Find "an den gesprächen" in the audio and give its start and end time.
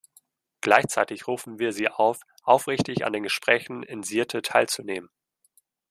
3.05-3.83